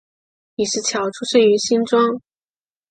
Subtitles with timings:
[0.55, 2.19] 李石樵出生于新庄